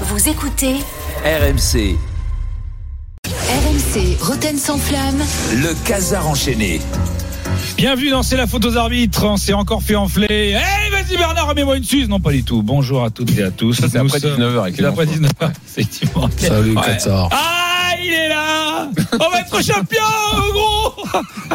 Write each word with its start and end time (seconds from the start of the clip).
Vous 0.00 0.28
écoutez 0.28 0.74
RMC, 1.24 1.96
RMC 3.26 4.16
Roten 4.20 4.56
sans 4.58 4.78
flamme. 4.78 5.22
le 5.54 5.74
casar 5.86 6.26
enchaîné. 6.28 6.80
Bienvenue 7.76 8.10
dans 8.10 8.22
C'est 8.22 8.36
la 8.36 8.46
faute 8.46 8.64
aux 8.64 8.76
arbitres. 8.76 9.24
On 9.24 9.36
s'est 9.36 9.52
encore 9.52 9.82
fait 9.82 9.94
enfler. 9.94 10.26
Hey, 10.52 10.90
vas-y 10.90 11.16
Bernard, 11.16 11.48
remets-moi 11.48 11.76
une 11.76 11.84
suze. 11.84 12.08
Non, 12.08 12.20
pas 12.20 12.32
du 12.32 12.42
tout. 12.44 12.62
Bonjour 12.62 13.04
à 13.04 13.10
toutes 13.10 13.36
et 13.38 13.42
à 13.44 13.50
tous. 13.50 13.74
c'est 13.74 13.96
après 13.96 14.18
sommes- 14.20 14.32
19 14.32 14.56
heures 14.56 14.62
avec 14.64 14.76
C'est 14.76 14.82
les 14.82 14.88
après 14.88 15.06
enfants. 15.06 15.16
19h, 15.16 15.50
effectivement. 15.68 16.28
Salut, 16.36 16.76
Ouais. 16.76 16.82
Katsar. 16.84 17.28
Ah, 17.32 17.90
il 18.02 18.12
est 18.12 18.28
là 18.28 18.88
On 19.12 19.30
va 19.30 19.40
être 19.40 19.62
champion, 19.64 20.02
gros 20.52 21.04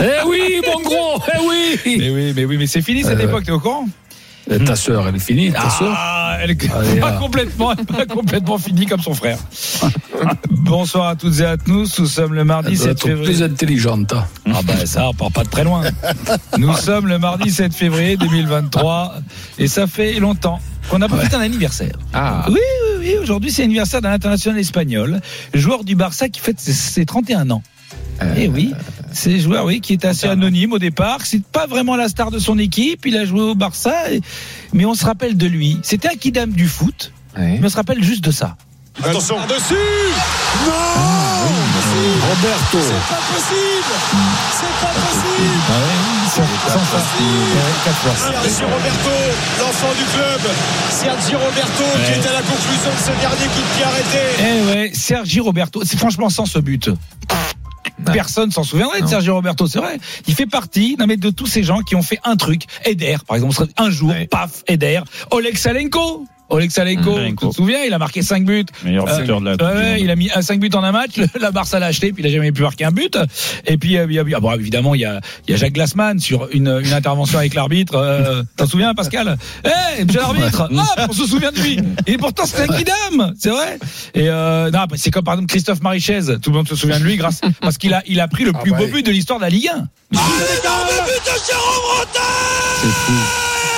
Eh 0.01 0.27
oui, 0.27 0.61
mon 0.65 0.81
gros, 0.81 1.21
eh 1.33 1.39
oui. 1.47 1.95
Mais 1.99 2.09
oui, 2.09 2.33
mais 2.35 2.45
oui, 2.45 2.57
mais 2.57 2.67
c'est 2.67 2.81
fini 2.81 3.03
cette 3.03 3.19
Euh, 3.19 3.23
époque, 3.27 3.43
t'es 3.43 3.51
au 3.51 3.59
courant? 3.59 3.85
Eh, 3.87 4.08
Ta 4.65 4.75
sœur, 4.75 5.07
elle 5.07 5.15
est 5.15 5.19
finie, 5.19 5.51
ta 5.51 5.69
sœur 5.69 5.93
Ah, 5.95 6.37
elle 6.41 6.51
est 6.51 6.71
Allez, 6.73 6.99
pas 6.99 7.11
complètement, 7.13 7.75
pas 7.75 8.05
complètement 8.07 8.57
finie 8.57 8.85
comme 8.87 9.01
son 9.01 9.13
frère. 9.13 9.37
Bonsoir 10.49 11.07
à 11.09 11.15
toutes 11.15 11.39
et 11.39 11.45
à 11.45 11.57
tous. 11.57 11.99
Nous 11.99 12.05
sommes 12.07 12.33
le 12.33 12.43
mardi 12.43 12.71
Elle 12.71 12.77
doit 12.77 12.83
7 12.87 12.91
être 12.93 13.03
février. 13.03 13.25
plus 13.25 13.43
intelligente. 13.43 14.13
hein. 14.13 14.25
Ah 14.53 14.59
ben 14.65 14.85
ça, 14.85 15.09
on 15.09 15.13
part 15.13 15.31
pas 15.31 15.43
de 15.43 15.49
très 15.49 15.63
loin. 15.63 15.83
Nous 16.57 16.73
sommes 16.77 17.07
le 17.07 17.19
mardi 17.19 17.51
7 17.51 17.73
février 17.73 18.17
2023 18.17 19.15
et 19.59 19.67
ça 19.67 19.85
fait 19.87 20.13
longtemps 20.19 20.59
qu'on 20.89 21.01
a 21.01 21.07
pas 21.07 21.17
fait 21.17 21.35
un 21.35 21.41
anniversaire. 21.41 21.93
Ah, 22.13 22.45
Oui, 22.47 22.55
oui, 22.55 22.97
oui. 22.99 23.15
Aujourd'hui, 23.21 23.51
c'est 23.51 23.61
l'anniversaire 23.61 24.01
d'un 24.01 24.11
international 24.11 24.59
espagnol, 24.59 25.21
joueur 25.53 25.83
du 25.83 25.95
Barça 25.95 26.27
qui 26.29 26.39
fête 26.39 26.59
ses, 26.59 26.73
ses 26.73 27.05
31 27.05 27.51
ans. 27.51 27.61
Eh 28.35 28.47
oui, 28.47 28.73
c'est 29.13 29.35
un 29.35 29.39
joueur 29.39 29.65
oui, 29.65 29.81
qui 29.81 29.93
est 29.93 30.05
assez 30.05 30.27
anonyme 30.27 30.73
au 30.73 30.79
départ. 30.79 31.25
C'est 31.25 31.43
pas 31.43 31.67
vraiment 31.67 31.95
la 31.95 32.09
star 32.09 32.31
de 32.31 32.39
son 32.39 32.57
équipe. 32.59 33.05
Il 33.05 33.17
a 33.17 33.25
joué 33.25 33.41
au 33.41 33.55
Barça, 33.55 34.11
et- 34.11 34.21
mais 34.73 34.85
on 34.85 34.93
se 34.93 35.05
rappelle 35.05 35.37
de 35.37 35.47
lui. 35.47 35.79
C'était 35.83 36.09
un 36.09 36.15
kidam 36.15 36.51
du 36.51 36.67
foot, 36.67 37.11
mais 37.37 37.59
on 37.63 37.69
se 37.69 37.75
rappelle 37.75 38.03
juste 38.03 38.23
de 38.23 38.31
ça. 38.31 38.55
Attention. 39.03 39.37
Dessus 39.47 39.75
Roberto. 42.29 42.79
C'est 42.81 43.07
pas 43.09 43.21
possible 43.33 43.93
C'est 44.51 44.75
pas 44.81 44.91
possible 44.93 45.49
Sergio 48.15 48.67
Roberto, 48.67 49.09
l'enfant 49.59 49.93
du 49.97 50.05
club. 50.13 50.41
Sergio 50.89 51.37
Roberto 51.39 51.83
qui 52.05 52.11
est 52.11 52.27
à 52.27 52.33
la 52.33 52.41
conclusion 52.41 52.91
de 52.91 52.99
ce 52.99 53.11
dernier 53.21 53.47
coup 53.47 53.61
de 53.61 53.75
pied 53.75 53.83
arrêté. 53.83 54.21
Eh 54.39 54.71
ouais, 54.71 54.91
Sergi 54.93 55.39
Roberto. 55.39 55.81
C'est 55.85 55.97
franchement 55.97 56.29
sans 56.29 56.45
ce 56.45 56.59
but. 56.59 56.89
Personne 58.05 58.51
s'en 58.51 58.63
souviendrait 58.63 59.01
de 59.01 59.07
Sergio 59.07 59.35
Roberto, 59.35 59.67
c'est 59.67 59.79
vrai. 59.79 59.99
Il 60.27 60.35
fait 60.35 60.45
partie 60.45 60.95
non, 60.99 61.05
mais 61.07 61.17
de 61.17 61.29
tous 61.29 61.47
ces 61.47 61.63
gens 61.63 61.81
qui 61.81 61.95
ont 61.95 62.01
fait 62.01 62.19
un 62.23 62.35
truc. 62.35 62.63
Eder, 62.85 63.17
par 63.27 63.35
exemple, 63.35 63.55
un 63.77 63.89
jour, 63.89 64.13
paf, 64.29 64.63
Eder. 64.67 65.01
Oleg 65.31 65.57
Salenko. 65.57 66.25
Oleg 66.49 66.71
Salenko, 66.71 67.15
Salenko. 67.15 67.45
tu 67.47 67.51
te 67.51 67.55
souviens, 67.55 67.83
il 67.85 67.93
a 67.93 67.97
marqué 67.99 68.21
5 68.21 68.43
buts. 68.45 68.65
meilleur 68.83 69.07
Euh, 69.07 69.19
buteur 69.21 69.39
de 69.41 69.45
la 69.45 69.51
ouais, 69.55 69.91
Monde. 69.91 69.99
il 69.99 70.09
a 70.11 70.15
mis 70.15 70.29
5 70.41 70.59
buts 70.59 70.69
en 70.73 70.83
un 70.83 70.91
match. 70.91 71.17
Le- 71.17 71.27
La 71.39 71.51
Barça 71.51 71.79
l'a 71.79 71.87
acheté, 71.87 72.11
puis 72.11 72.23
il 72.23 72.27
a 72.27 72.31
jamais 72.31 72.51
pu 72.51 72.61
marquer 72.63 72.85
un 72.85 72.91
but. 72.91 73.17
Et 73.65 73.77
puis, 73.77 73.97
euh, 73.97 74.05
il 74.09 74.13
y 74.15 74.19
a, 74.19 74.23
ah 74.35 74.39
bon, 74.39 74.51
évidemment, 74.53 74.95
il 74.95 75.01
y 75.01 75.05
a, 75.05 75.21
il 75.47 75.51
y 75.51 75.53
a 75.53 75.57
Jacques 75.57 75.73
Glassman 75.73 76.19
sur 76.19 76.47
une, 76.51 76.79
une 76.83 76.93
intervention 76.93 77.37
avec 77.39 77.53
l'arbitre. 77.53 77.95
Euh, 77.95 78.43
T'en 78.57 78.65
souviens, 78.67 78.93
Pascal? 78.93 79.37
Eh, 79.63 80.03
monsieur 80.05 80.19
l'arbitre 80.21 80.69
Ah, 80.77 81.07
on 81.09 81.13
se 81.13 81.25
souvient 81.25 81.51
de 81.51 81.59
lui. 81.59 81.79
Et 82.07 82.17
pourtant, 82.17 82.45
c'est 82.45 82.61
un 82.61 82.67
kidam, 82.67 83.33
c'est 83.39 83.49
vrai. 83.49 83.77
Et 84.15 84.27
euh, 84.29 84.71
non, 84.71 84.79
c'est 84.95 85.11
comme 85.11 85.23
par 85.23 85.35
exemple 85.35 85.49
Christophe 85.49 85.81
Marichaise. 85.81 86.39
Tout 86.41 86.49
le 86.51 86.57
monde 86.57 86.67
se 86.67 86.75
souvient 86.75 86.99
de 86.99 87.03
lui 87.03 87.15
grâce 87.17 87.41
parce 87.61 87.77
qu'il 87.77 87.93
a, 87.93 88.01
il 88.07 88.19
a 88.19 88.27
pris 88.27 88.43
le 88.43 88.53
plus 88.53 88.71
beau 88.71 88.87
but 88.87 89.05
de 89.05 89.11
l'histoire 89.11 89.39
de 89.39 89.43
la 89.43 89.49
Ligue 89.49 89.67
1. 89.67 89.75
Énorme 89.75 89.87
but 91.05 91.23
de 91.25 91.35
Jérôme 91.47 92.05
C'est 92.81 93.68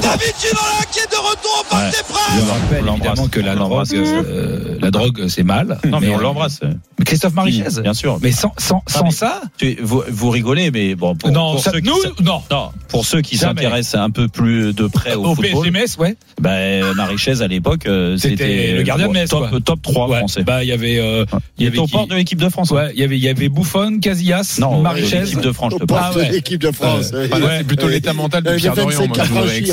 David 0.00 0.34
Ginola 0.40 0.84
qui 0.90 0.98
est 1.00 1.10
de 1.10 1.16
retour 1.16 1.60
au 1.60 1.64
Parc 1.70 1.90
des 1.90 1.96
Je 1.96 2.02
Princes 2.04 2.50
rappelle 2.50 2.84
l'embrasse. 2.84 3.08
évidemment 3.08 3.28
que 3.28 3.40
la 3.40 3.52
On 3.52 3.56
l'embrasse. 3.56 3.88
drogue, 3.90 4.24
euh, 4.26 4.78
la 4.80 4.90
drogue, 4.90 5.24
c'est 5.28 5.42
mal. 5.42 5.78
Non, 5.84 6.00
mais 6.00 6.08
on 6.08 6.18
euh, 6.18 6.22
l'embrasse. 6.22 6.60
mais 6.98 7.04
Christophe 7.04 7.34
Marichaise. 7.34 7.80
Bien 7.82 7.94
sûr. 7.94 8.18
Mais 8.22 8.32
sans, 8.32 8.52
sans, 8.58 8.82
sans 8.86 9.04
mais- 9.04 9.10
ça, 9.10 9.40
Tu- 9.58 9.76
vous, 9.82 10.02
vous 10.08 10.30
rigolez, 10.30 10.70
mais 10.70 10.94
bon, 10.94 11.14
pour, 11.16 11.30
non, 11.30 11.52
pour 11.52 11.62
ça- 11.62 11.72
ceux 11.72 11.80
qui 11.80 11.88
nous, 11.88 11.96
s- 12.02 12.10
non. 12.22 12.42
non, 12.50 12.70
pour 12.88 13.04
ceux 13.04 13.20
qui 13.22 13.36
s'intéressent 13.36 14.00
un 14.00 14.10
peu 14.10 14.28
plus 14.28 14.72
de 14.72 14.86
près 14.86 15.14
au, 15.14 15.24
Au 15.26 15.34
football, 15.34 15.70
PSMS, 15.70 15.98
ouais. 15.98 16.16
ben, 16.40 16.92
Marie-Chaise, 16.94 17.42
à 17.42 17.48
l'époque, 17.48 17.86
euh, 17.86 18.16
C'était 18.16 18.72
le 18.72 18.82
gardien 18.82 19.08
de 19.08 19.12
Metz, 19.12 19.30
top, 19.30 19.48
quoi. 19.50 19.60
top 19.60 19.82
3 19.82 20.08
Ouais. 20.08 20.18
français. 20.18 20.42
Bah, 20.44 20.62
il 20.64 20.68
y 20.68 20.72
avait, 20.72 20.98
euh, 20.98 21.24
il 21.58 21.64
y 21.64 21.66
était 21.66 21.76
avait 21.76 21.78
au 21.78 21.86
qui 21.86 21.92
port 21.92 22.06
de 22.06 22.14
l'équipe 22.14 22.40
de 22.40 22.48
France. 22.48 22.70
hein. 22.72 22.76
ouais, 22.76 22.90
il 22.94 23.00
y 23.00 23.04
avait, 23.04 23.16
il 23.16 23.22
y 23.22 23.28
avait 23.28 23.48
Buffon, 23.48 23.98
Casillas, 24.00 24.56
Non, 24.60 24.80
Marichaise. 24.80 25.24
l'équipe 25.30 25.40
de 25.40 25.52
France, 25.52 25.72
je 25.74 25.78
te 25.78 25.84
parle. 25.84 26.14
Ah 26.24 26.30
l'équipe 26.30 26.60
de 26.60 26.70
France. 26.70 27.10
Euh, 27.14 27.26
oui. 27.32 27.42
ouais. 27.42 27.48
c'est 27.58 27.64
plutôt 27.66 27.88
l'état 27.88 28.12
mental 28.12 28.42
de 28.42 28.54
Pierre 28.56 28.74
Dorian. 28.74 29.08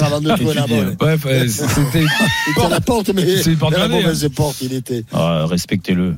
25 0.09 0.21
moi, 0.21 0.33
à 0.33 0.37
je 0.37 0.43
trouve, 0.43 0.51
avec 0.51 0.57
franchir 0.57 0.67
avant 0.67 0.67
de 0.67 0.67
jouer 0.67 0.67
la 0.67 0.67
balle. 0.67 0.97
Ouais, 1.01 1.25
ouais, 1.25 1.47
c'était. 1.47 2.05
Il 2.47 2.51
était 2.51 2.61
à 2.61 2.69
la 2.69 2.81
porte, 2.81 3.09
mais 3.13 3.37
C'est 3.37 3.55
porte 3.55 3.73
la 3.73 3.79
gardée, 3.79 3.95
mauvaise 3.95 4.29
porte, 4.35 4.57
il 4.61 4.73
était. 4.73 5.03
Ah, 5.13 5.45
Respectez-le. 5.47 6.15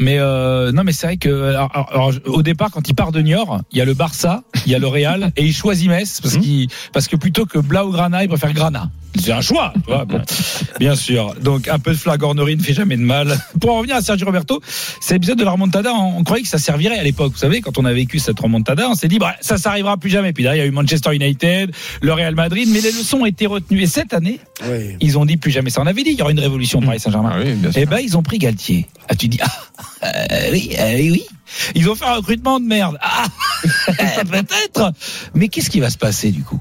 Mais 0.00 0.16
euh, 0.18 0.72
non, 0.72 0.82
mais 0.82 0.92
c'est 0.92 1.06
vrai 1.06 1.16
que 1.18 1.28
alors, 1.54 1.88
alors, 1.92 2.12
au 2.26 2.42
départ, 2.42 2.70
quand 2.72 2.88
il 2.88 2.94
part 2.94 3.12
de 3.12 3.20
Niort, 3.20 3.60
il 3.70 3.78
y 3.78 3.80
a 3.80 3.84
le 3.84 3.94
Barça, 3.94 4.42
il 4.66 4.72
y 4.72 4.74
a 4.74 4.78
le 4.78 4.86
Real, 4.88 5.30
et 5.36 5.44
il 5.44 5.52
choisit 5.54 5.88
Metz 5.88 6.20
parce 6.22 6.36
qu'il 6.38 6.68
parce 6.92 7.06
que 7.06 7.16
plutôt 7.16 7.44
que 7.46 7.58
Blaugrana, 7.58 8.22
il 8.24 8.28
préfère 8.28 8.52
Grana. 8.52 8.90
C'est 9.18 9.32
un 9.32 9.40
choix, 9.40 9.72
tu 9.74 9.90
vois. 9.92 10.04
Bon, 10.04 10.22
bien 10.78 10.94
sûr. 10.94 11.34
Donc 11.42 11.66
un 11.68 11.80
peu 11.80 11.90
de 11.90 11.96
flagornerie 11.96 12.56
ne 12.56 12.62
fait 12.62 12.72
jamais 12.72 12.96
de 12.96 13.02
mal. 13.02 13.36
Pour 13.60 13.72
en 13.74 13.78
revenir 13.78 13.96
à 13.96 14.02
Sergio 14.02 14.24
Roberto, 14.24 14.60
cet 15.00 15.16
épisode 15.16 15.36
de 15.36 15.44
la 15.44 15.50
remontada, 15.50 15.92
on, 15.92 16.18
on 16.18 16.24
croyait 16.24 16.44
que 16.44 16.48
ça 16.48 16.58
servirait 16.58 16.96
à 16.98 17.02
l'époque. 17.02 17.32
Vous 17.32 17.38
savez, 17.38 17.60
quand 17.60 17.76
on 17.76 17.84
a 17.84 17.92
vécu 17.92 18.20
cette 18.20 18.38
remontada, 18.38 18.88
on 18.88 18.94
s'est 18.94 19.08
dit 19.08 19.18
bah 19.18 19.34
ça 19.40 19.58
s'arrivera 19.58 19.96
plus 19.96 20.10
jamais. 20.10 20.32
Puis 20.32 20.44
là, 20.44 20.54
il 20.54 20.60
y 20.60 20.62
a 20.62 20.66
eu 20.66 20.70
Manchester 20.70 21.12
United, 21.14 21.72
le 22.00 22.12
Real 22.12 22.36
Madrid, 22.36 22.68
mais 22.72 22.80
les 22.80 22.92
leçons 22.92 23.18
ont 23.22 23.26
été 23.26 23.46
retenues. 23.46 23.82
Et 23.82 23.86
cette 23.88 24.14
année, 24.14 24.38
Oui. 24.70 24.96
ils 25.00 25.18
ont 25.18 25.24
dit 25.26 25.36
plus 25.36 25.50
jamais 25.50 25.70
ça. 25.70 25.82
On 25.82 25.86
avait 25.86 26.04
dit 26.04 26.10
il 26.10 26.18
y 26.18 26.22
aura 26.22 26.30
une 26.30 26.40
révolution 26.40 26.78
au 26.78 26.82
Paris 26.82 27.00
Saint-Germain. 27.00 27.32
Ah 27.34 27.38
oui, 27.44 27.52
bien 27.54 27.72
sûr. 27.72 27.82
Eh 27.82 27.86
ben, 27.86 27.98
ils 27.98 28.16
ont 28.16 28.22
pris 28.22 28.38
Galtier. 28.38 28.86
Ah, 29.08 29.16
tu 29.16 29.26
dis, 29.26 29.40
ah, 29.42 29.50
euh, 30.02 30.50
oui, 30.52 30.74
euh, 30.78 30.94
oui, 30.94 31.10
oui. 31.12 31.26
Ils 31.74 31.88
ont 31.90 31.94
fait 31.94 32.04
un 32.04 32.14
recrutement 32.14 32.60
de 32.60 32.64
merde. 32.64 32.98
Ah, 33.00 33.26
peut-être. 34.30 34.92
Mais 35.34 35.48
qu'est-ce 35.48 35.70
qui 35.70 35.80
va 35.80 35.90
se 35.90 35.98
passer, 35.98 36.30
du 36.30 36.42
coup? 36.42 36.60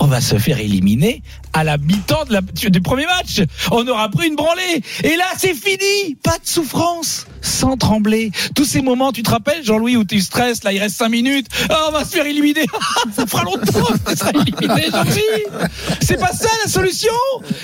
On 0.00 0.06
va 0.06 0.20
se 0.20 0.38
faire 0.38 0.58
éliminer 0.60 1.22
à 1.52 1.64
la 1.64 1.76
mi-temps 1.76 2.24
de 2.26 2.32
la- 2.32 2.40
du 2.40 2.80
premier 2.80 3.06
match. 3.06 3.40
On 3.72 3.86
aura 3.88 4.08
pris 4.08 4.28
une 4.28 4.36
branlée. 4.36 4.82
Et 5.02 5.16
là, 5.16 5.24
c'est 5.36 5.54
fini. 5.54 6.14
Pas 6.22 6.38
de 6.38 6.46
souffrance. 6.46 7.26
Sans 7.40 7.76
trembler. 7.76 8.30
Tous 8.54 8.64
ces 8.64 8.80
moments, 8.82 9.12
tu 9.12 9.22
te 9.22 9.30
rappelles, 9.30 9.64
Jean-Louis, 9.64 9.96
où 9.96 10.04
tu 10.04 10.20
stresses, 10.20 10.62
là, 10.64 10.72
il 10.72 10.78
reste 10.78 10.96
cinq 10.96 11.08
minutes. 11.08 11.46
Ah, 11.70 11.86
on 11.88 11.92
va 11.92 12.04
se 12.04 12.10
faire 12.10 12.26
éliminer. 12.26 12.66
ça 13.16 13.26
fera 13.26 13.42
longtemps 13.44 13.72
qu'on 14.04 14.16
sera 14.16 14.30
éliminé, 14.30 14.88
Jean-Louis. 14.90 15.68
C'est 16.00 16.18
pas 16.18 16.32
ça 16.32 16.48
la 16.64 16.70
solution. 16.70 17.12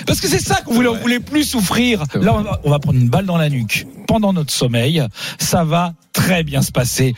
Parce 0.05 0.19
que 0.19 0.27
c'est 0.27 0.39
ça 0.39 0.61
qu'on 0.61 0.73
voulait. 0.73 0.89
On 0.89 0.95
voulait 0.97 1.19
plus 1.19 1.43
souffrir. 1.43 2.03
Là, 2.15 2.33
on 2.35 2.41
va, 2.41 2.59
on 2.63 2.69
va 2.69 2.79
prendre 2.79 2.99
une 2.99 3.09
balle 3.09 3.25
dans 3.25 3.37
la 3.37 3.49
nuque 3.49 3.85
pendant 4.07 4.33
notre 4.33 4.51
sommeil. 4.53 5.01
Ça 5.39 5.63
va 5.63 5.93
très 6.13 6.43
bien 6.43 6.61
se 6.61 6.71
passer. 6.71 7.15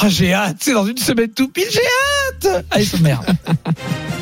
Ah, 0.00 0.08
j'ai 0.08 0.32
hâte. 0.32 0.56
C'est 0.60 0.74
dans 0.74 0.86
une 0.86 0.98
semaine 0.98 1.28
tout 1.30 1.48
pile. 1.48 1.66
J'ai 1.70 2.46
hâte. 2.48 2.64
Allez, 2.70 2.84
sommaire. 2.84 3.20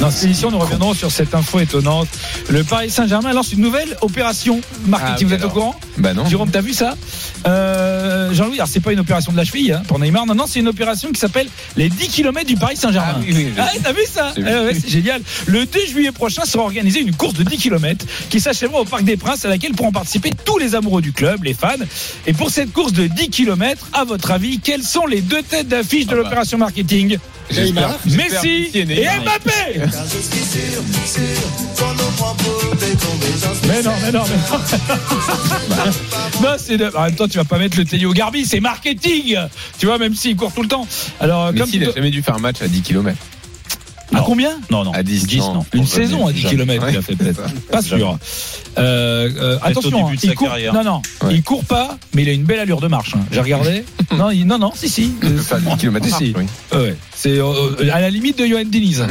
Dans 0.00 0.10
cette 0.10 0.24
émission, 0.24 0.50
nous 0.50 0.58
reviendrons 0.58 0.92
sur 0.92 1.10
cette 1.10 1.34
info 1.34 1.58
étonnante. 1.58 2.08
Le 2.50 2.62
Paris 2.64 2.90
Saint-Germain 2.90 3.32
lance 3.32 3.52
une 3.52 3.60
nouvelle 3.60 3.96
opération 4.02 4.60
marketing. 4.86 5.14
Ah 5.14 5.16
oui, 5.20 5.24
Vous 5.24 5.32
êtes 5.32 5.40
alors. 5.40 5.50
au 5.50 5.54
courant 5.58 5.80
Bah 5.96 6.12
non. 6.12 6.26
Jérôme, 6.26 6.50
t'as 6.50 6.60
vu 6.60 6.74
ça 6.74 6.94
euh, 7.46 7.95
Jean-Louis, 8.32 8.56
alors 8.56 8.68
c'est 8.68 8.80
pas 8.80 8.92
une 8.92 9.00
opération 9.00 9.32
de 9.32 9.36
la 9.36 9.44
cheville 9.44 9.72
hein, 9.72 9.82
pour 9.86 9.98
Neymar. 9.98 10.26
Non, 10.26 10.34
non, 10.34 10.44
c'est 10.46 10.60
une 10.60 10.68
opération 10.68 11.10
qui 11.12 11.20
s'appelle 11.20 11.48
les 11.76 11.88
10 11.88 12.08
km 12.08 12.46
du 12.46 12.56
Paris 12.56 12.76
Saint-Germain. 12.76 13.14
Ah 13.16 13.20
oui, 13.20 13.32
oui, 13.34 13.46
oui. 13.48 13.52
Ah, 13.58 13.70
t'as 13.82 13.92
vu 13.92 14.02
ça 14.10 14.32
ouais, 14.36 14.72
C'est 14.74 14.88
génial. 14.88 15.20
Le 15.46 15.66
2 15.66 15.86
juillet 15.86 16.12
prochain 16.12 16.44
sera 16.44 16.64
organisée 16.64 17.00
une 17.00 17.14
course 17.14 17.34
de 17.34 17.42
10 17.42 17.56
km 17.58 18.04
qui 18.30 18.40
s'achèvera 18.40 18.80
au 18.80 18.84
Parc 18.84 19.04
des 19.04 19.16
Princes 19.16 19.44
à 19.44 19.48
laquelle 19.48 19.72
pourront 19.72 19.92
participer 19.92 20.30
tous 20.44 20.58
les 20.58 20.74
amoureux 20.74 21.02
du 21.02 21.12
club, 21.12 21.44
les 21.44 21.54
fans. 21.54 21.68
Et 22.26 22.32
pour 22.32 22.50
cette 22.50 22.72
course 22.72 22.92
de 22.92 23.06
10 23.06 23.30
km, 23.30 23.88
à 23.92 24.04
votre 24.04 24.30
avis, 24.30 24.58
quelles 24.60 24.82
sont 24.82 25.06
les 25.06 25.20
deux 25.20 25.42
têtes 25.42 25.68
d'affiche 25.68 26.06
de 26.06 26.12
Ah 26.12 26.16
bah. 26.16 26.22
l'opération 26.22 26.58
marketing? 26.58 27.18
J'espère 27.50 27.96
Messi 28.06 28.70
et 28.74 28.80
et 28.80 28.84
Neymar. 28.84 29.22
Mbappé 29.22 29.80
Mais 33.68 33.82
non, 33.82 33.90
mais 34.02 34.12
non, 34.12 34.22
mais 34.28 34.36
non. 35.76 35.84
non, 36.42 36.56
c'est 36.58 36.76
de- 36.76 36.92
en 36.96 37.02
même 37.04 37.14
temps, 37.14 37.28
tu 37.28 37.38
vas 37.38 37.44
pas 37.44 37.58
mettre 37.58 37.76
le 37.78 37.84
Télio 37.84 38.12
Garbi, 38.12 38.44
c'est 38.46 38.60
marketing. 38.60 39.36
Tu 39.78 39.86
vois, 39.86 39.98
même 39.98 40.14
s'il 40.14 40.36
court 40.36 40.52
tout 40.52 40.62
le 40.62 40.68
temps. 40.68 40.86
Alors, 41.20 41.52
Mais 41.52 41.60
comme 41.60 41.68
s'il 41.68 41.82
tout- 41.84 41.90
a 41.90 41.94
jamais 41.94 42.10
dû 42.10 42.22
faire 42.22 42.36
un 42.36 42.40
match 42.40 42.62
à 42.62 42.68
10 42.68 42.82
km. 42.82 43.16
à 44.14 44.20
combien? 44.20 44.50
Non, 44.70 44.84
non. 44.84 44.92
À 44.92 45.02
10, 45.02 45.26
10 45.26 45.38
non. 45.40 45.54
non. 45.54 45.66
Une 45.74 45.86
saison 45.86 46.26
à 46.26 46.32
10 46.32 46.40
Jamais. 46.42 46.54
km, 46.56 46.86
il 46.90 46.96
a 46.96 47.02
fait 47.02 47.16
peut-être. 47.16 47.42
Pas 47.70 47.82
sûr. 47.82 48.18
Euh, 48.78 49.30
euh, 49.36 49.58
attention, 49.62 49.90
début 49.90 50.02
hein, 50.02 50.10
de 50.10 50.20
il 50.22 50.28
sa 50.28 50.34
court. 50.34 50.48
carrière. 50.48 50.72
Non, 50.74 50.84
non, 50.84 51.02
Ouais. 51.22 51.34
il 51.34 51.42
court 51.42 51.64
pas, 51.64 51.98
mais 52.14 52.22
il 52.22 52.28
a 52.28 52.32
une 52.32 52.44
belle 52.44 52.60
allure 52.60 52.80
de 52.80 52.88
marche. 52.88 53.14
hein. 53.16 53.20
J'ai 53.32 53.40
regardé. 53.40 53.84
non, 54.16 54.30
il- 54.30 54.46
non, 54.46 54.58
non, 54.58 54.72
si, 54.74 54.88
si. 54.88 55.04
Il 55.04 55.12
peut 55.30 55.36
faire 55.38 55.58
10 55.60 55.76
km 55.76 56.06
Si, 56.06 56.12
si. 56.14 56.34
oui. 56.36 56.44
Ouais, 56.72 56.96
c'est 57.14 57.38
euh, 57.38 57.90
à 57.92 58.00
la 58.00 58.10
limite 58.10 58.38
de 58.38 58.46
Johan 58.46 58.62
Diniz. 58.66 59.04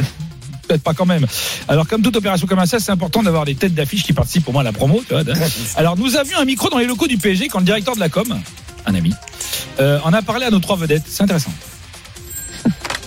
Peut-être 0.66 0.82
pas 0.82 0.94
quand 0.94 1.06
même. 1.06 1.26
Alors, 1.68 1.86
comme 1.86 2.02
toute 2.02 2.16
opération 2.16 2.46
commerciale, 2.46 2.80
c'est 2.80 2.92
important 2.92 3.22
d'avoir 3.22 3.44
des 3.44 3.54
têtes 3.54 3.74
d'affiche 3.74 4.04
qui 4.04 4.12
participent 4.12 4.48
au 4.48 4.52
moins 4.52 4.62
à 4.62 4.64
la 4.64 4.72
promo. 4.72 5.02
Tu 5.06 5.14
vois. 5.14 5.22
Alors, 5.76 5.96
nous 5.96 6.16
avions 6.16 6.38
un 6.38 6.44
micro 6.44 6.68
dans 6.68 6.78
les 6.78 6.86
locaux 6.86 7.06
du 7.06 7.18
PSG 7.18 7.48
quand 7.48 7.58
le 7.58 7.64
directeur 7.64 7.94
de 7.94 8.00
la 8.00 8.08
com, 8.08 8.26
un 8.86 8.94
ami, 8.94 9.12
euh, 9.80 9.98
en 10.04 10.12
a 10.12 10.22
parlé 10.22 10.46
à 10.46 10.50
nos 10.50 10.58
trois 10.58 10.76
vedettes. 10.76 11.04
C'est 11.06 11.22
intéressant. 11.22 11.52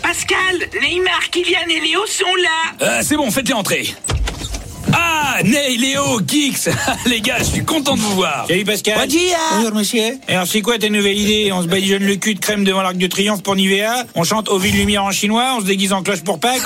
Pascal, 0.01 0.69
Neymar, 0.81 1.29
Kylian 1.31 1.67
et 1.69 1.79
Léo 1.81 2.05
sont 2.07 2.35
là. 2.35 2.87
Euh, 2.87 3.01
c'est 3.03 3.15
bon, 3.15 3.29
faites-les 3.29 3.53
entrer. 3.53 3.93
Ney, 5.43 5.77
Léo, 5.77 6.19
Kix, 6.27 6.69
les 7.05 7.21
gars, 7.21 7.37
je 7.39 7.45
suis 7.45 7.63
content 7.63 7.95
de 7.95 8.01
vous 8.01 8.15
voir. 8.15 8.45
Salut 8.47 8.65
Pascal. 8.65 9.07
Bonjour 9.55 9.73
monsieur. 9.73 10.17
Alors 10.27 10.45
c'est 10.45 10.61
quoi 10.61 10.77
ta 10.77 10.89
nouvelle 10.89 11.17
idée 11.17 11.51
On 11.53 11.61
se 11.61 11.67
badigeonne 11.67 12.03
le 12.03 12.15
cul 12.15 12.33
de 12.33 12.39
crème 12.39 12.65
devant 12.65 12.81
l'arc 12.81 12.97
de 12.97 13.07
triomphe 13.07 13.41
pour 13.41 13.55
Nivea 13.55 14.03
On 14.15 14.23
chante 14.25 14.49
au 14.49 14.57
ville 14.57 14.75
lumière 14.75 15.05
en 15.05 15.11
chinois 15.11 15.55
On 15.57 15.61
se 15.61 15.65
déguise 15.65 15.93
en 15.93 16.03
cloche 16.03 16.23
pour 16.23 16.39
Pâques 16.39 16.61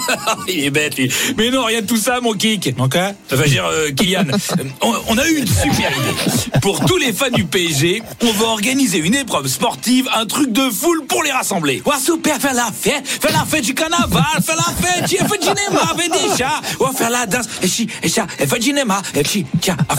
Il 0.48 0.64
est 0.64 0.70
bête 0.70 0.96
lui. 0.96 1.08
Mais 1.36 1.50
non, 1.50 1.64
rien 1.64 1.82
de 1.82 1.86
tout 1.86 1.96
ça 1.96 2.20
mon 2.20 2.32
Kik. 2.32 2.76
Donc 2.76 2.92
quoi 2.92 3.00
Enfin, 3.02 3.14
je 3.30 3.36
veux 3.36 3.48
dire, 3.48 3.64
euh, 3.66 3.90
Kylian, 3.92 4.24
euh, 4.28 4.64
on, 4.82 4.94
on 5.08 5.18
a 5.18 5.28
eu 5.28 5.38
une 5.38 5.46
super 5.46 5.90
idée. 5.90 6.60
Pour 6.62 6.84
tous 6.84 6.96
les 6.96 7.12
fans 7.12 7.30
du 7.30 7.44
PSG, 7.44 8.02
on 8.22 8.32
va 8.32 8.46
organiser 8.46 8.98
une 8.98 9.14
épreuve 9.14 9.46
sportive, 9.46 10.08
un 10.14 10.26
truc 10.26 10.50
de 10.52 10.68
foule 10.70 11.06
pour 11.06 11.22
les 11.22 11.30
rassembler. 11.30 11.80
Ouais, 11.86 11.94
super, 12.04 12.38
faire 12.40 12.54
la 12.54 12.70
fête, 12.72 13.06
faire 13.06 13.32
la 13.32 13.44
fête 13.44 13.64
du 13.64 13.74
carnaval, 13.74 14.24
faire 14.44 14.56
la 14.56 14.86
fête, 14.86 15.08
tu 15.08 15.16
fais 15.16 15.38
du 15.38 15.46
des 15.46 16.36
chats. 16.36 16.60
On 16.80 16.86
va 16.86 16.92
faire 16.92 17.10
la 17.10 17.26
danse, 17.26 17.46
et 18.02 18.15
fait 18.24 18.58
du 18.58 18.66
cinéma, 18.66 19.02
et 19.14 19.24
chi, 19.24 19.46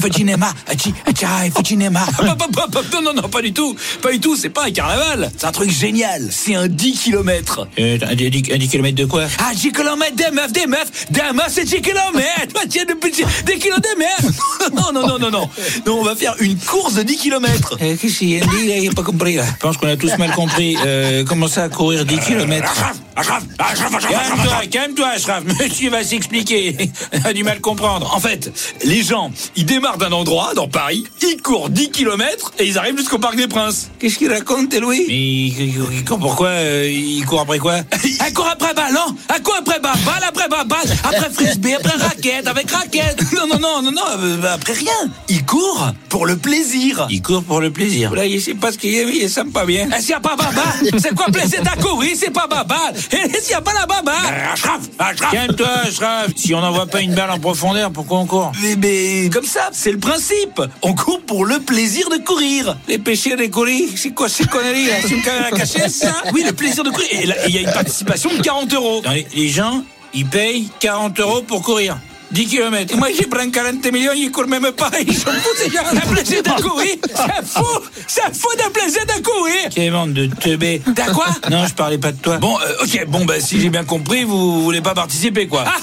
fait 0.01 0.09
du 0.09 0.17
cinéma, 0.17 0.53
et 0.71 0.77
chi, 0.77 0.93
hop, 1.09 2.43
hop, 2.57 2.75
hop, 2.75 2.85
Non, 2.93 3.01
non, 3.01 3.13
non, 3.21 3.29
pas 3.29 3.41
du 3.41 3.53
tout. 3.53 3.75
Pas 4.01 4.11
du 4.11 4.19
tout, 4.19 4.35
c'est 4.35 4.49
pas 4.49 4.65
un 4.65 4.71
carnaval. 4.71 5.31
C'est 5.37 5.45
un 5.45 5.51
truc 5.51 5.69
génial. 5.69 6.29
C'est 6.31 6.55
un 6.55 6.67
10 6.67 6.99
km. 6.99 7.67
Euh, 7.79 7.97
un 8.01 8.15
10, 8.15 8.67
km 8.69 8.95
de 8.95 9.05
quoi 9.05 9.25
Ah, 9.39 9.51
10 9.53 9.71
km 9.71 10.15
des 10.15 10.31
meufs, 10.31 10.51
des 10.51 10.67
meufs, 10.67 11.11
des 11.11 11.21
meufs, 11.33 11.49
c'est 11.49 11.65
10 11.65 11.81
km. 11.81 12.13
Bah, 12.53 12.61
tiens, 12.69 12.83
des 12.85 13.57
kilos 13.57 13.79
des 13.81 13.95
meufs. 13.97 14.37
Non, 14.73 14.91
non, 14.93 15.07
non, 15.07 15.19
non, 15.19 15.31
non. 15.31 15.49
Non, 15.85 15.99
on 15.99 16.03
va 16.03 16.15
faire 16.15 16.35
une 16.39 16.57
course 16.57 16.95
de 16.95 17.03
10 17.03 17.17
km. 17.17 17.77
Qu'est-ce 17.77 18.17
qu'il 18.17 18.29
y 18.29 18.37
a 18.41 18.45
dit, 18.45 18.67
là 18.67 18.77
Il 18.77 18.89
a 18.89 18.93
pas 18.93 19.03
compris, 19.03 19.35
là. 19.35 19.45
Je 19.45 19.57
pense 19.59 19.77
qu'on 19.77 19.87
a 19.87 19.95
tous 19.95 20.17
mal 20.17 20.31
compris. 20.31 20.77
Euh, 20.85 21.23
comment 21.25 21.47
ça, 21.47 21.69
courir 21.69 22.05
10 22.05 22.19
km 22.19 22.73
Calme-toi, 23.17 24.65
calme-toi, 24.69 25.07
Ashraf. 25.07 25.43
Monsieur 25.59 25.89
va 25.89 26.03
s'expliquer. 26.03 26.91
A 27.23 27.33
du 27.33 27.43
mal 27.43 27.59
comprendre. 27.59 28.06
En 28.13 28.19
fait, 28.19 28.51
les 28.83 29.04
gens, 29.04 29.31
ils 29.56 29.65
démarrent 29.65 29.98
d'un 29.98 30.12
endroit, 30.12 30.54
dans 30.56 30.68
Paris, 30.68 31.04
ils 31.21 31.42
courent 31.42 31.69
10 31.69 31.92
km 31.92 32.54
et 32.59 32.65
ils 32.65 32.77
arrivent 32.77 32.98
jusqu'au 32.98 33.19
Parc 33.19 33.36
des 33.36 33.48
Princes. 33.48 33.89
Qu'est-ce 34.00 34.18
qu'il 34.18 34.31
raconte, 34.31 34.74
Louis? 34.75 35.06
Mais 35.07 36.18
pourquoi 36.19 36.48
euh, 36.48 36.89
il 36.89 37.25
court 37.25 37.42
après 37.42 37.59
quoi? 37.59 37.77
Il 38.27 38.33
court 38.33 38.48
après 38.51 38.74
ballon, 38.74 39.15
il 39.36 39.44
court 39.44 39.56
après 39.59 39.80
balle, 39.80 39.98
balle 40.06 40.24
après 40.27 40.48
balle, 40.50 40.68
balle, 40.68 40.98
après 41.04 41.30
frisbee, 41.31 41.75
après 41.75 41.98
raquette, 41.98 42.48
avec 42.48 42.69
raquette. 42.69 43.21
Non, 43.33 43.48
non, 43.48 43.59
non, 43.59 43.81
non, 43.83 43.92
non, 43.92 44.01
euh, 44.19 44.53
après 44.53 44.74
rien. 44.74 45.12
Il 45.30 45.45
court 45.45 45.88
pour 46.10 46.25
le 46.25 46.36
plaisir. 46.36 47.07
Il 47.10 47.21
court 47.21 47.44
pour 47.44 47.62
le 47.62 47.71
plaisir. 47.71 48.13
Là, 48.13 48.25
il 48.25 48.42
sait 48.42 48.53
pas 48.53 48.71
ce 48.71 48.77
qu'il 48.77 48.92
y 48.92 49.00
a, 49.00 49.03
il 49.03 49.30
sent 49.30 49.45
pas 49.53 49.65
bien. 49.65 49.88
S'il 50.00 50.10
n'y 50.10 50.13
a 50.13 50.19
pas 50.19 50.36
baba, 50.36 50.63
c'est 50.98 51.15
quoi 51.15 51.27
plaisir 51.27 51.62
à 51.71 51.77
courir, 51.81 52.12
c'est 52.15 52.31
pas 52.31 52.48
baba. 52.48 52.92
Et 53.12 53.39
s'il 53.39 53.50
n'y 53.50 53.53
a 53.56 53.62
pas 53.62 53.74
la 53.74 53.86
baba. 53.86 54.13
Ashraf, 54.53 54.81
Ashraf. 55.00 55.31
Calme-toi, 55.31 55.68
Ashraf. 55.88 56.27
Si 56.36 56.53
on 56.53 56.62
n'envoie 56.62 56.88
pas 56.88 57.01
une 57.01 57.13
balle 57.13 57.31
en 57.31 57.39
profondeur, 57.39 57.87
pourquoi 57.92 58.19
on 58.19 58.25
court 58.25 58.51
mais, 58.62 58.75
mais 58.75 59.30
comme 59.30 59.45
ça, 59.45 59.69
c'est 59.72 59.92
le 59.92 60.00
principe. 60.00 60.62
On 60.81 60.94
court 60.94 61.22
pour 61.22 61.45
le 61.45 61.60
plaisir 61.60 62.10
de 62.10 62.18
courir. 62.18 62.78
Les 62.88 62.98
péchés 62.98 63.36
de 63.36 63.45
courir, 63.48 63.89
c'est 63.95 64.12
quoi 64.12 64.30
ces 64.30 64.45
conneries 64.45 64.88
C'est 65.01 65.12
une 65.12 65.22
caméra 65.22 65.51
cachée, 65.51 65.89
ça? 65.89 66.13
Oui, 66.34 66.44
le 66.45 66.54
plaisir 66.54 66.84
de 66.84 66.89
courir. 66.89 67.07
Et 67.12 67.28
il 67.48 67.56
y 67.56 67.57
a 67.57 67.62
une 67.62 67.74
participation 67.74 68.30
de 68.34 68.42
40 68.42 68.74
euros. 68.74 69.01
Les, 69.12 69.28
les 69.36 69.50
gens, 69.50 69.84
ils 70.13 70.25
payent 70.25 70.69
40 70.80 71.19
euros 71.19 71.42
pour 71.42 71.62
courir. 71.62 71.98
10 72.31 72.48
km. 72.48 72.98
Moi, 72.98 73.07
j'ai 73.18 73.25
pris 73.25 73.51
40 73.51 73.92
millions, 73.92 74.12
ils 74.16 74.31
courent 74.31 74.48
même 74.48 74.72
pas. 74.72 74.92
Ils 75.00 75.16
s'en 75.16 75.31
foutent, 75.31 75.57
ces 75.57 75.69
gens. 75.69 75.84
Le 75.94 76.13
plaisir 76.13 76.44
de 76.44 76.62
courir, 76.62 76.95
c'est 77.04 77.45
fou. 77.48 77.66
C'est 78.06 78.36
fou 78.36 78.50
de 78.57 78.69
plaisir 78.72 79.06
de 79.06 79.24
courir. 79.24 79.69
Quelle 79.74 79.92
bande 79.92 80.13
de 80.13 80.25
teubés. 80.28 80.81
T'as 80.95 81.12
quoi? 81.12 81.28
Non, 81.50 81.66
je 81.66 81.74
parlais 81.74 81.98
pas 81.98 82.12
de 82.12 82.18
toi. 82.18 82.38
Bon, 82.38 82.57
euh, 82.60 82.84
ok, 82.84 83.06
bon, 83.07 83.25
bah, 83.25 83.39
si 83.39 83.62
j'ai 83.62 83.69
bien 83.69 83.86
compris, 83.86 84.24
vous 84.24 84.62
voulez 84.63 84.81
pas 84.81 84.94
participer, 84.94 85.48
quoi. 85.48 85.63
Ah, 85.68 85.78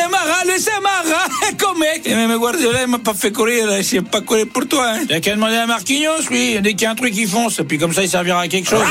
allez, 0.00 0.10
Mara, 0.10 0.44
laissez 0.44 0.70
Mara, 0.82 1.24
comme 1.58 1.78
mec. 1.78 2.02
Et 2.04 2.14
même 2.14 2.36
Guardiola, 2.36 2.82
il 2.82 2.88
m'a 2.88 2.98
pas 2.98 3.14
fait 3.14 3.32
courir, 3.32 3.66
là. 3.66 3.80
Je 3.82 4.00
pas 4.00 4.20
courir 4.20 4.46
pour 4.52 4.66
toi, 4.66 4.86
hein. 4.90 5.04
T'as 5.08 5.20
qu'à 5.20 5.34
demander 5.34 5.56
à 5.56 5.66
Marquinhos, 5.66 6.22
lui. 6.30 6.60
Dès 6.60 6.72
qu'il 6.72 6.82
y 6.82 6.86
a 6.86 6.90
un 6.90 6.94
truc, 6.94 7.12
il 7.16 7.28
fonce. 7.28 7.60
Puis 7.68 7.78
comme 7.78 7.92
ça, 7.92 8.02
il 8.02 8.08
servira 8.08 8.40
à 8.40 8.48
quelque 8.48 8.68
chose. 8.68 8.84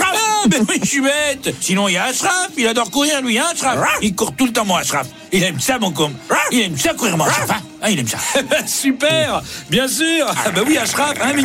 Ah, 0.00 0.44
mais 0.50 0.58
oui, 0.68 0.80
je 0.82 0.88
suis 0.88 1.00
bête. 1.00 1.54
Sinon, 1.60 1.88
il 1.88 1.94
y 1.94 1.96
a 1.96 2.04
Ashraf. 2.04 2.50
Il 2.56 2.66
adore 2.66 2.90
courir, 2.90 3.20
lui, 3.22 3.38
hein, 3.38 3.46
Ashraf. 3.52 3.78
Il 4.02 4.14
court 4.14 4.34
tout 4.36 4.46
le 4.46 4.52
temps, 4.52 4.64
mon 4.64 4.76
Ashraf. 4.76 5.06
Il 5.32 5.42
aime 5.42 5.60
ça, 5.60 5.78
mon 5.78 5.90
com. 5.92 6.12
Il 6.52 6.60
aime 6.62 6.76
ça 6.78 6.94
courir, 6.94 7.16
mon 7.16 7.24
Ashraf. 7.24 7.50
hein. 7.50 7.62
Ah, 7.80 7.90
il 7.90 7.98
aime 8.00 8.08
ça. 8.08 8.18
Super, 8.66 9.40
bien 9.70 9.86
sûr. 9.88 10.26
Ah, 10.28 10.50
bah 10.50 10.62
oui, 10.66 10.76
Ashraf. 10.78 11.14
Hein, 11.22 11.32
mais... 11.36 11.42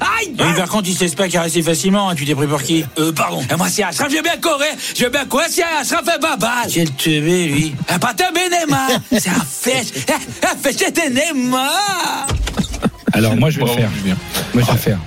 Ah, 0.00 0.04
aïe. 0.20 0.34
Oui, 0.38 0.54
par 0.56 0.68
contre, 0.68 0.88
il 0.88 0.94
se 0.94 1.00
laisse 1.04 1.14
pas 1.14 1.28
caresser 1.28 1.62
facilement. 1.62 2.08
hein. 2.10 2.14
Tu 2.14 2.24
t'es 2.24 2.34
pris 2.34 2.46
pour 2.46 2.62
qui? 2.62 2.84
Euh, 2.98 3.12
pardon. 3.12 3.42
Ah, 3.50 3.56
Moi, 3.56 3.68
c'est 3.68 3.82
Ashraf. 3.82 4.08
Je 4.10 4.16
veux 4.16 4.22
bien 4.22 4.36
courir. 4.38 4.68
Je 4.96 5.06
bien 5.06 5.24
courir. 5.26 5.46
C'est 5.50 5.62
Ashraf 5.62 6.02
et 6.16 6.18
Baba. 6.20 6.62
Quel 6.72 6.90
teubé, 6.92 7.46
lui. 7.48 7.74
Ah, 7.88 7.98
pas 7.98 8.14
teubé, 8.14 8.40
Neymar. 8.50 8.88
C'est 9.12 9.28
un 9.28 9.44
fèche. 9.44 9.88
Un 10.42 10.56
fèche, 10.56 10.76
c'était 10.78 11.10
Neymar. 11.10 12.26
Alors 13.12 13.36
moi 13.36 13.48
je 13.50 13.58
vais 13.60 13.64
le 13.66 13.70
faire. 13.70 13.90
Moi 14.54 14.62
je 14.62 14.66
vais 14.66 14.72
le 14.72 14.78
faire. 14.78 14.98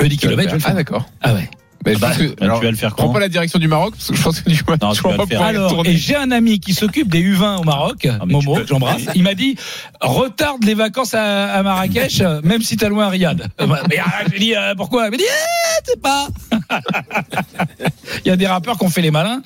Le 0.00 0.08
10 0.08 0.16
km, 0.16 0.32
je 0.42 0.46
vais 0.46 0.52
le 0.52 0.58
Ah, 0.62 0.66
faire. 0.66 0.74
d'accord. 0.74 1.04
Ah 1.20 1.34
ouais. 1.34 1.48
Mais 1.84 1.94
je 1.94 1.98
Bah, 1.98 2.08
pense 2.08 2.18
que- 2.18 2.24
bah, 2.46 2.54
tu 2.58 2.64
vas 2.64 2.70
le 2.70 2.76
faire 2.76 2.94
Prends 2.94 3.06
quand 3.08 3.12
pas 3.14 3.20
la 3.20 3.28
direction 3.28 3.58
du 3.58 3.68
Maroc, 3.68 3.94
parce 3.96 4.08
que 4.10 4.16
je 4.16 4.22
pense 4.22 4.40
que 4.40 4.50
du 4.50 4.62
coup, 4.62 4.72
Non, 4.80 4.92
tu 4.92 5.02
vas 5.02 5.16
le 5.16 5.26
faire. 5.26 5.42
Alors, 5.42 5.82
et 5.84 5.96
j'ai 5.96 6.16
un 6.16 6.30
ami 6.30 6.60
qui 6.60 6.74
s'occupe 6.74 7.08
des 7.08 7.20
U20 7.22 7.58
au 7.60 7.64
Maroc, 7.64 7.96
tu 8.00 8.08
Momo, 8.26 8.54
peux- 8.56 8.66
j'embrasse. 8.66 9.02
Il 9.14 9.22
m'a 9.24 9.34
dit 9.34 9.56
retarde 10.00 10.64
les 10.64 10.74
vacances 10.74 11.14
à, 11.14 11.52
à 11.52 11.62
Marrakech, 11.62 12.20
euh, 12.20 12.40
même 12.44 12.62
si 12.62 12.76
t'as 12.76 12.88
loin 12.88 13.06
à 13.06 13.08
Riyad. 13.10 13.48
Euh, 13.60 13.66
bah, 13.66 13.82
Mais 13.88 13.98
ah, 14.04 14.22
je 14.26 14.30
lui 14.30 14.36
ai 14.36 14.40
dit 14.40 14.54
euh, 14.56 14.74
pourquoi? 14.76 15.06
Il 15.06 15.10
m'a 15.12 15.16
dit 15.16 15.24
eh, 15.26 15.80
c'est 15.84 16.00
pas. 16.00 16.28
Il 18.24 18.28
y 18.28 18.30
a 18.30 18.36
des 18.36 18.46
rappeurs 18.46 18.78
qui 18.78 18.84
ont 18.84 18.88
fait 18.90 19.02
les 19.02 19.10
malins. 19.10 19.42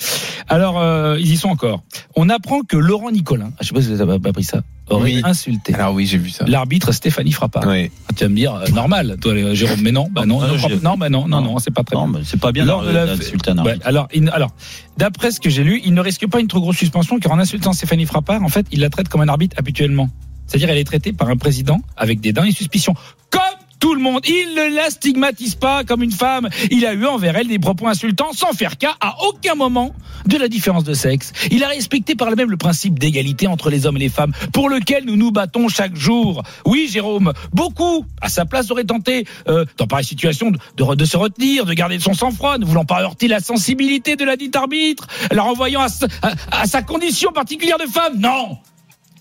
Alors 0.48 0.78
euh, 0.78 1.16
ils 1.18 1.32
y 1.32 1.36
sont 1.36 1.48
encore. 1.48 1.82
On 2.14 2.28
apprend 2.28 2.60
que 2.62 2.76
Laurent 2.76 3.10
Nicolin, 3.10 3.50
je 3.60 3.66
sais 3.68 3.74
pas 3.74 3.82
si 3.82 3.88
vous 3.88 4.00
avez 4.00 4.18
pas 4.18 4.32
pris 4.32 4.44
ça, 4.44 4.60
aurait 4.88 5.14
Oui. 5.16 5.20
insulté 5.24 5.74
Alors 5.74 5.94
oui, 5.94 6.06
j'ai 6.06 6.18
vu 6.18 6.30
ça. 6.30 6.44
l'arbitre 6.46 6.92
Stéphanie 6.92 7.32
Frappard. 7.32 7.66
Ouais. 7.66 7.90
Tu 8.16 8.24
vas 8.24 8.30
me 8.30 8.36
dire 8.36 8.54
euh, 8.54 8.66
normal, 8.68 9.16
toi 9.20 9.32
euh, 9.32 9.54
Jérôme, 9.54 9.80
mais 9.82 9.92
non, 9.92 10.08
bah 10.10 10.24
non, 10.26 10.40
Non, 10.40 10.46
non, 10.48 10.68
non, 10.82 10.96
bah 10.96 11.08
non, 11.08 11.28
non, 11.28 11.40
non, 11.40 11.58
c'est 11.58 11.70
pas 11.72 11.82
très 11.84 11.96
Non, 11.96 12.08
bien. 12.08 12.18
mais 12.20 12.24
c'est 12.24 12.40
pas 12.40 12.52
bien 12.52 12.64
d'insulter 12.66 13.50
un 13.50 13.58
Ouais, 13.58 13.70
arbitre. 13.70 13.86
alors, 13.86 14.08
il- 14.14 14.28
alors, 14.30 14.50
d'après 14.96 15.30
ce 15.30 15.40
que 15.40 15.50
j'ai 15.50 15.64
lu, 15.64 15.80
il 15.84 15.94
ne 15.94 16.00
risque 16.00 16.26
pas 16.28 16.40
une 16.40 16.48
trop 16.48 16.60
grosse 16.60 16.76
suspension 16.76 17.18
car 17.18 17.32
en 17.32 17.38
insultant 17.38 17.72
Stéphanie 17.72 18.06
Frappard, 18.06 18.42
en 18.42 18.48
fait, 18.48 18.66
il 18.72 18.80
la 18.80 18.90
traite 18.90 19.08
comme 19.08 19.20
un 19.22 19.28
arbitre 19.28 19.56
habituellement. 19.58 20.08
C'est-à-dire, 20.46 20.70
elle 20.70 20.78
est 20.78 20.84
traitée 20.84 21.12
par 21.12 21.28
un 21.28 21.36
président 21.36 21.80
avec 21.96 22.20
dédain 22.20 22.44
et 22.44 22.52
suspicion. 22.52 22.94
Comme 23.30 23.40
tout 23.78 23.94
le 23.94 24.00
monde. 24.00 24.20
Il 24.26 24.54
ne 24.54 24.74
la 24.74 24.90
stigmatise 24.90 25.54
pas 25.54 25.84
comme 25.84 26.02
une 26.02 26.12
femme. 26.12 26.48
Il 26.70 26.84
a 26.86 26.94
eu 26.94 27.06
envers 27.06 27.36
elle 27.36 27.48
des 27.48 27.58
propos 27.58 27.86
insultants 27.88 28.32
sans 28.32 28.52
faire 28.52 28.78
cas 28.78 28.94
à 29.00 29.16
aucun 29.28 29.54
moment 29.54 29.94
de 30.26 30.36
la 30.36 30.48
différence 30.48 30.84
de 30.84 30.94
sexe. 30.94 31.32
Il 31.50 31.62
a 31.64 31.68
respecté 31.68 32.14
par 32.14 32.30
le 32.30 32.36
même 32.36 32.50
le 32.50 32.56
principe 32.56 32.98
d'égalité 32.98 33.46
entre 33.46 33.70
les 33.70 33.86
hommes 33.86 33.96
et 33.96 34.00
les 34.00 34.08
femmes 34.08 34.32
pour 34.52 34.68
lequel 34.68 35.04
nous 35.04 35.16
nous 35.16 35.30
battons 35.30 35.68
chaque 35.68 35.94
jour. 35.96 36.42
Oui, 36.64 36.88
Jérôme, 36.90 37.32
beaucoup, 37.52 38.04
à 38.20 38.28
sa 38.28 38.44
place, 38.44 38.70
auraient 38.70 38.84
tenté, 38.84 39.26
euh, 39.48 39.64
dans 39.76 39.86
pareille 39.86 40.04
situation, 40.04 40.50
de, 40.50 40.94
de, 40.94 41.04
se 41.04 41.16
retenir, 41.16 41.64
de 41.66 41.72
garder 41.74 41.98
son 42.00 42.14
sang-froid, 42.14 42.58
ne 42.58 42.64
voulant 42.64 42.84
pas 42.84 43.02
heurter 43.02 43.28
la 43.28 43.40
sensibilité 43.40 44.16
de 44.16 44.24
la 44.24 44.36
dite 44.36 44.56
arbitre, 44.56 45.06
la 45.30 45.42
renvoyant 45.42 45.82
à- 46.22 46.32
à 46.50 46.66
sa 46.66 46.82
condition 46.82 47.30
particulière 47.32 47.78
de 47.78 47.86
femme. 47.90 48.18
Non 48.18 48.58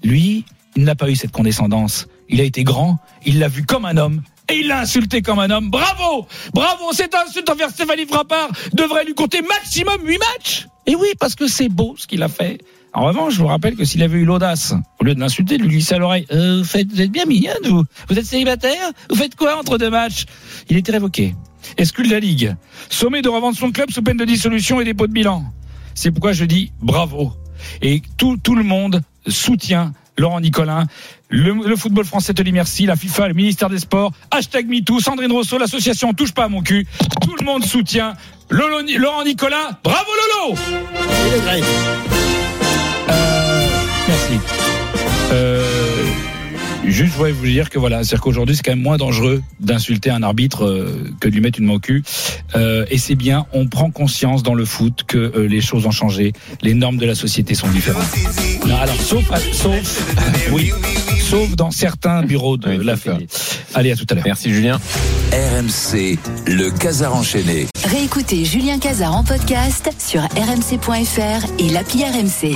Lui, 0.04 0.46
il 0.76 0.84
n'a 0.84 0.96
pas 0.96 1.10
eu 1.10 1.16
cette 1.16 1.32
condescendance. 1.32 2.08
Il 2.30 2.42
a 2.42 2.44
été 2.44 2.64
grand, 2.64 2.98
il 3.26 3.40
l'a 3.40 3.48
vu 3.48 3.64
comme 3.66 3.86
un 3.86 3.98
homme. 3.98 4.22
Et 4.50 4.60
il 4.60 4.68
l'a 4.68 4.82
insulté 4.82 5.22
comme 5.22 5.40
un 5.40 5.50
homme. 5.50 5.70
Bravo 5.70 6.28
Bravo 6.54 6.94
Cette 6.94 7.16
insulte 7.16 7.50
envers 7.50 7.70
Stéphanie 7.70 8.06
Frappard 8.06 8.50
devrait 8.74 9.06
lui 9.06 9.14
compter 9.14 9.42
maximum 9.42 9.98
8 10.04 10.20
matchs 10.20 10.68
Et 10.86 10.96
oui, 10.96 11.08
parce 11.20 11.36
que 11.36 11.48
c'est 11.48 11.70
beau 11.70 11.96
ce 11.98 12.06
qu'il 12.06 12.22
a 12.22 12.28
fait. 12.28 12.60
En 12.94 13.06
revanche, 13.06 13.34
je 13.34 13.40
vous 13.40 13.48
rappelle 13.48 13.76
que 13.76 13.84
s'il 13.84 14.02
avait 14.04 14.20
eu 14.20 14.24
l'audace, 14.26 14.74
au 15.02 15.04
lieu 15.04 15.16
de 15.16 15.20
l'insulter, 15.20 15.58
de 15.58 15.64
lui 15.64 15.70
glisser 15.70 15.96
à 15.96 15.98
l'oreille 15.98 16.26
euh, 16.32 16.60
vous, 16.60 16.64
faites, 16.64 16.88
vous 16.90 17.02
êtes 17.02 17.12
bien 17.12 17.26
mignonne, 17.26 17.58
vous 17.66 17.84
Vous 18.08 18.18
êtes 18.18 18.26
célibataire? 18.26 18.92
Vous 19.10 19.18
faites 19.18 19.36
quoi 19.36 19.60
entre 19.60 19.78
deux 19.78 19.90
matchs? 19.90 20.26
Il 20.70 20.78
était 20.78 20.94
révoqué. 20.94 21.36
Exclu 21.78 22.08
la 22.08 22.20
Ligue. 22.20 22.56
Sommé 22.90 23.22
de 23.22 23.28
revendre 23.28 23.58
son 23.58 23.72
club 23.72 23.92
sous 23.92 24.02
peine 24.02 24.18
de 24.18 24.26
dissolution 24.26 24.80
et 24.80 24.86
dépôt 24.86 25.08
de 25.08 25.12
bilan? 25.12 25.44
C'est 25.94 26.12
pourquoi 26.12 26.32
je 26.32 26.46
dis 26.46 26.72
bravo. 26.82 27.34
Et 27.82 28.02
tout, 28.18 28.38
tout 28.38 28.56
le 28.56 28.64
monde 28.64 29.02
soutient 29.28 29.92
Laurent 30.18 30.40
Nicolin. 30.40 30.86
Le, 31.30 31.76
football 31.76 32.06
français 32.06 32.34
te 32.34 32.42
dit 32.42 32.52
merci. 32.52 32.86
La 32.86 32.96
FIFA, 32.96 33.30
le 33.30 33.34
ministère 33.34 33.70
des 33.70 33.80
Sports, 33.80 34.12
hashtag 34.32 34.68
MeToo, 34.68 35.00
Sandrine 35.00 35.32
Rousseau, 35.32 35.58
l'association 35.58 36.14
Touche 36.14 36.34
pas 36.34 36.46
à 36.46 36.50
mon 36.50 36.62
cul. 36.62 36.88
Tout 37.22 37.36
le 37.40 37.46
monde 37.46 37.66
soutient 37.66 38.14
Laurent 38.50 39.24
Nicolin. 39.24 39.78
Bravo 39.84 40.12
Lolo 40.48 40.56
juste, 46.96 47.14
je 47.14 47.18
voulais 47.18 47.32
vous 47.32 47.46
dire 47.46 47.70
que 47.70 47.78
voilà, 47.78 48.04
c'est-à-dire 48.04 48.22
qu'aujourd'hui, 48.22 48.56
c'est 48.56 48.64
quand 48.64 48.72
même 48.72 48.82
moins 48.82 48.98
dangereux 48.98 49.44
d'insulter 49.60 50.10
un 50.10 50.24
arbitre 50.24 50.66
euh, 50.66 51.12
que 51.20 51.28
de 51.28 51.34
lui 51.34 51.42
mettre 51.42 51.60
une 51.60 51.66
main 51.66 51.74
au 51.74 51.80
cul. 51.80 52.04
Euh, 52.56 52.86
et 52.90 52.98
c'est 52.98 53.16
bien, 53.16 53.46
on 53.54 53.68
prend 53.68 53.92
conscience 53.92 54.44
dans 54.44 54.54
le 54.54 54.66
foot 54.66 55.04
que 55.06 55.18
euh, 55.18 55.48
les 55.48 55.62
choses 55.62 55.86
ont 55.86 55.92
changé, 55.92 56.34
les 56.62 56.74
normes 56.74 56.98
de 56.98 57.06
la 57.06 57.16
société 57.16 57.54
sont 57.54 57.68
différentes. 57.68 58.04
Non, 58.66 58.78
alors, 58.78 58.96
sauf, 58.96 59.26
sauf, 59.54 60.16
oui, 60.52 60.72
sauf 61.20 61.56
dans 61.56 61.72
certains 61.72 62.24
bureaux 62.24 62.58
de 62.58 62.70
Oui, 62.78 62.86
la. 62.86 62.96
Fédé. 62.96 63.28
Allez, 63.74 63.92
à 63.92 63.96
tout 63.96 64.06
à 64.10 64.16
l'heure. 64.16 64.24
Merci 64.26 64.54
Julien. 64.54 64.80
RMC, 65.32 66.18
le 66.48 66.70
Casar 66.70 67.14
enchaîné. 67.16 67.68
Réécoutez 67.84 68.46
Julien 68.46 68.80
Cazard 68.80 69.16
en 69.16 69.24
podcast 69.24 69.92
sur 70.00 70.22
rmc.fr 70.22 71.46
et 71.60 71.70
l'appli 71.70 72.04
RMC. 72.04 72.56